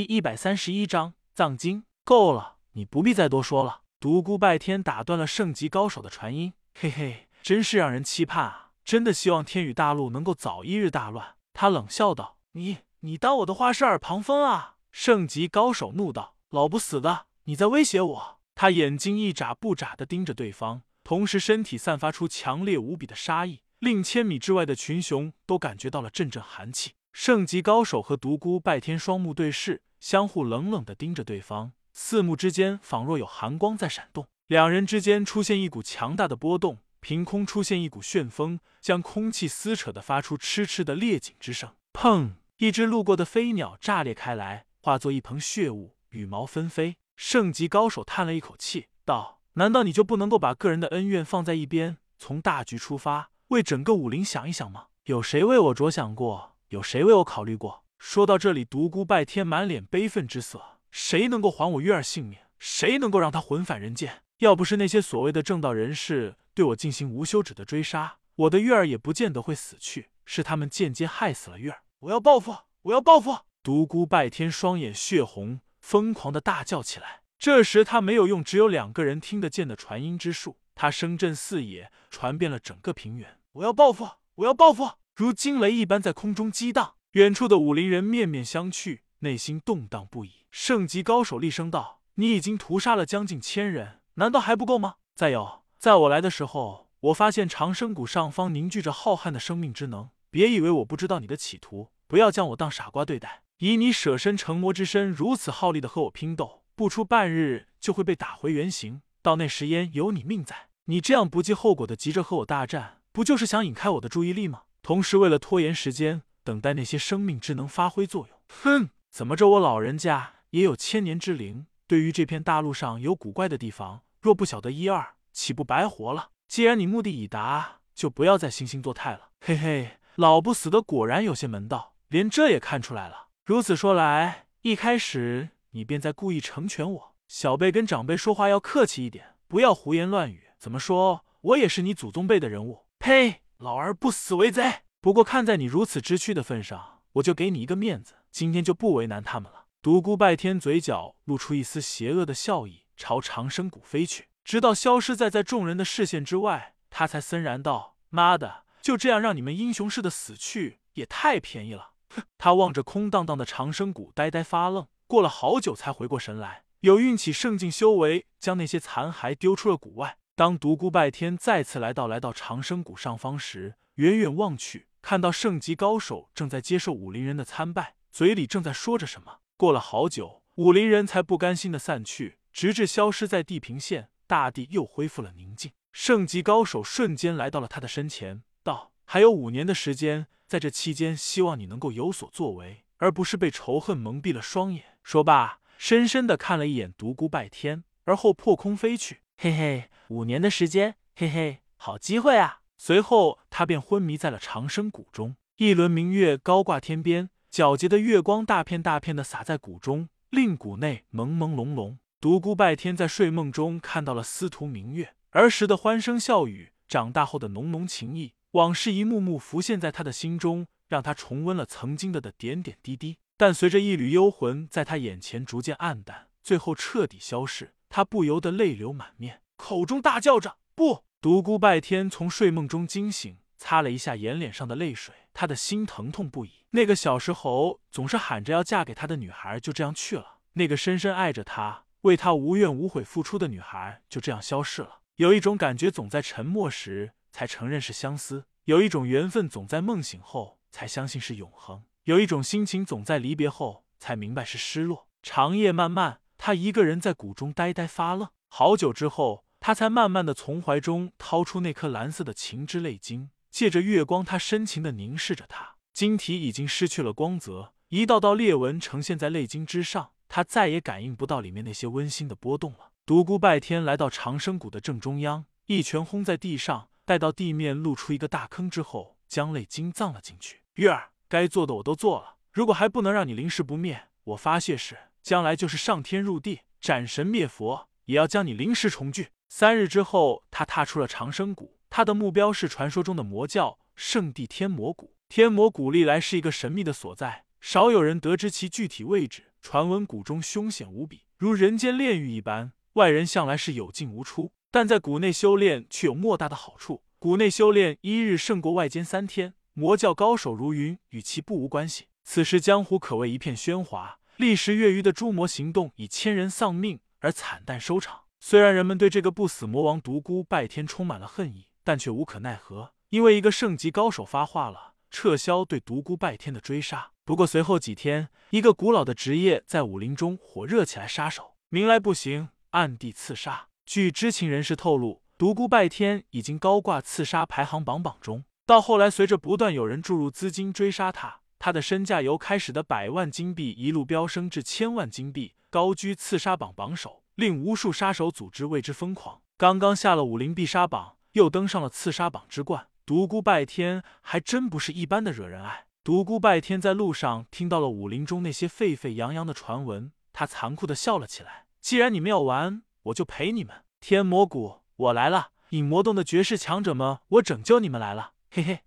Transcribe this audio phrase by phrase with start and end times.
[0.00, 1.84] 第一百三十一章藏经。
[2.04, 3.82] 够了，你不必再多说了。
[4.00, 8.70] 独孤拜天打断了圣级高手的传音，嘿嘿，真是让人期盼啊！
[8.82, 11.34] 真的希望天宇大陆能够早一日大乱。
[11.52, 26.92] 他冷笑道：“你你当我的话是耳旁风啊？”圣级高手怒道：“老不死的，你在威胁我！”他眼睛一眨不眨的盯着对方，同时身体散发出强烈无比的杀意，令千米之外的群雄都感觉到了阵阵寒气。
[27.12, 34.26] 圣级高手和独孤拜天双目对视，相互冷冷的盯着对方，四目之间仿若有寒光在闪动。
[34.46, 41.74] 两人之间出现一股强大的波动，凭空出现一股旋风，将空气撕扯的发出嗤嗤的裂紧之声。
[41.92, 42.32] 砰！
[42.56, 46.96] 一只路过的飞鸟炸裂开来，化作一蓬血雾，羽毛纷飞。
[47.16, 54.86] 圣级高手叹了一口气，道：“难道你就不能够把个人的恩怨放在一边，从大局出发，为整个武林想一想吗？
[55.04, 57.84] 有谁为我着想过？”有谁为我考虑过？
[58.00, 60.78] 说到这里，独孤拜天满脸悲愤之色。
[60.90, 62.38] 谁能够还我月儿性命？
[62.58, 64.22] 谁能够让他魂返人间？
[64.38, 70.08] 要不是那些所谓的正道人士对我进行无休止的追杀，我的月儿也不见得会死去。
[70.24, 71.82] 是他们间接害死了月儿。
[71.98, 72.56] 我要报复！
[72.82, 73.36] 我要报复！
[73.62, 77.20] 独孤拜天双眼血红，疯狂的大叫起来。
[77.38, 83.38] 这时他没有用只有两个人听得见的传音之术，他声震四野，传遍了整个平原。
[83.52, 84.08] 我要报复！
[84.36, 84.92] 我要报复！
[85.14, 90.46] 如惊雷一般在空中激荡，远处的武林人面面相觑，内心动荡不已。
[90.52, 94.94] 圣级高手厉声道：“你已经屠杀了将近千人，难道还不够吗？
[95.16, 100.10] 再有，在我来的时候，我发现长生谷上方凝聚着浩瀚的生命之能。
[100.30, 103.42] 别以为我不知道你的企图，不要将我当傻瓜对待。
[103.58, 109.02] 以你舍身成魔之身，如此耗力的和我拼斗，不出半日就会被打回原形。
[109.20, 110.68] 到那时焉有你命在？
[110.84, 118.36] 你这样不计后果的急着和我大战，不就是想引开我的注意力吗？”同时，为了拖延时间，等待那些生命之能发挥作用。
[118.48, 121.66] 哼，怎么着，我老人家也有千年之灵。
[121.86, 126.30] 对于这片大陆上有古怪的地方，若不晓得一二，岂不白活了？
[126.48, 129.28] 既然你目的已达，就不要再惺惺作态了。
[129.40, 133.28] 嘿嘿，老不死的果然有些门道，连这也看出来了。
[133.44, 137.14] 如此说来，一开始你便在故意成全我。
[137.28, 140.48] 小辈跟长辈说话要客气一点，不要胡言乱语。
[140.58, 142.86] 怎么说，我也是你祖宗辈的人物。
[142.98, 143.42] 呸！
[143.58, 144.80] 老儿不死为贼。
[145.02, 149.64] 不过看在你如此知趣的份上，我就给你一个面子，今天就不为难他们了。
[149.80, 162.22] 独孤拜天嘴角露出一丝邪恶的笑意，朝长生谷飞去，直到消失在在众人的视线之外，他才森然道：“妈的，就这样让你们英雄似的死去，也太便宜了。”哼！
[162.36, 170.18] 他望着空荡荡的长生谷，呆呆发愣，过了好久才回过神来，有运气圣境修为，将那些残骸丢出了谷外。
[170.40, 179.40] 当独孤拜天再次来到来到长生谷上方时，远远望去，看到圣级高手正在接受武林人的参拜，嘴里正在说着什么。
[179.58, 185.72] 过了好久，武林人才不甘心的散去，直至消失在地平线，大地又恢复了宁静。
[185.92, 199.20] 圣级高手瞬间来到了他的身前，道：“还有五年的时间，在这期间，希望你能够有所作为，而不是被仇恨蒙蔽了双眼。”说罢，深深的看了一眼独孤拜天，而后破空飞去。
[199.42, 202.60] 嘿嘿，五年的时间，嘿嘿，好机会啊！
[202.76, 205.36] 随后，他便昏迷在了长生谷中。
[205.56, 211.96] 一轮明月高挂天边，皎洁的月光大片大片的洒在谷中，令谷内朦朦胧胧。
[212.20, 223.16] 独孤拜天在睡梦中看到了司徒明月儿时的欢声笑语，长大后的浓浓情谊，往事一幕幕浮现在他的心中，让他重温了曾经的的点点滴滴。
[223.38, 227.72] 但随着一缕幽魂在他眼前逐渐暗淡，最后彻底消逝。
[227.90, 236.64] 他不由得泪流满面，口中大叫着：“不！”独孤拜天从睡梦中惊醒，擦了一下眼脸上的泪水，他的心疼痛不已。
[236.70, 245.00] 那个小时候总是喊着要嫁给他的女孩就这样去了，那个深深爱着他、为他无怨无悔付出的女孩就这样消失了。
[245.16, 255.08] 有一种感觉总在沉默时才承认是相思，有一种缘分总在梦醒后才相信是永恒，有一种心情总在离别后才明白是失落。
[255.22, 256.20] 长夜漫漫。
[256.42, 265.76] 他一个人在谷中呆呆发愣，好久之后，他才慢慢的从怀中掏出那颗蓝色的情之泪晶，借着月光，他深情的凝视着它。
[265.92, 272.92] 晶体已经失去了光泽，一道道裂纹呈现在泪晶之上，他再也感应不到里面那些温馨的波动了。
[273.04, 280.62] 独孤拜天来到长生谷的正中央，一拳轰在地上，待到地面露出一个大坑之后，将泪晶葬了进去。
[280.76, 284.96] 月儿，该做的我都做了，如果还不能让你灵石不灭，我发誓是。
[285.22, 289.28] 将来就是上天入地、斩神灭佛，也要将你灵石重聚。
[289.48, 295.14] 三日之后，他踏出了长生谷，他的目标是传说中的魔教圣地天魔谷。
[295.28, 299.52] 天魔谷历来是一个神秘的所在，少有人得知其具体位置。
[299.60, 304.52] 传闻谷中凶险无比，如人间炼狱一般，外人向来是有进无出。
[304.70, 307.02] 但在谷内修炼却有莫大的好处。
[307.18, 312.06] 谷内修炼一日胜过外间三天，魔教高手如云，与其不无关系。
[312.22, 318.22] 此时江湖可谓一片喧哗，历时月余的诛魔行动以千人丧命而惨淡收场。
[318.40, 327.10] 虽然人们对这个不死魔王独孤拜天充满了恨意，但却无可奈何，因为一个圣级高手发话了，撤销对独孤拜天的追杀。
[327.26, 333.66] 不过随后几天，一个古老的职业在武林中火热起来，杀手明来不行，暗地刺杀。
[333.84, 338.44] 据知情人士透露，独孤拜天已经高挂刺杀排行榜榜中。
[338.64, 347.22] 到后来，随着不断有人注入资金追杀他，他的身价由开始的百万金币一路飙升至千万金币，高居刺杀榜榜首。
[347.36, 349.40] 令无数杀手组织为之疯狂。
[349.56, 352.88] 刚刚下了武林必杀榜，又登上了刺杀榜之冠。
[353.06, 355.86] 独孤拜天还真不是一般的惹人爱。
[356.04, 361.66] 独孤拜天在路上听到了武林中那些沸沸扬扬的传闻，他残酷的笑了起来。
[361.80, 363.84] 既然你们要玩，我就陪你们。
[364.00, 365.52] 天魔谷，我来了！
[365.70, 368.32] 影魔洞的绝世强者们，我拯救你们来了！
[368.50, 368.80] 嘿嘿。